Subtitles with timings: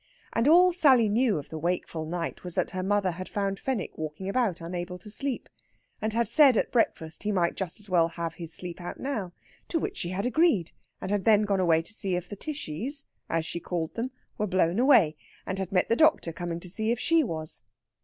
[0.33, 3.99] And all Sally knew of the wakeful night was that her mother had found Fenwick
[3.99, 5.47] walking about, unable to sleep,
[6.01, 9.31] and had said at breakfast he might just as well have his sleep out now.
[9.67, 13.05] To which she had agreed, and had then gone away to see if "the Tishies,"
[13.29, 14.09] as she called them,
[14.39, 17.61] were blown away, and had met the doctor coming to see if she was.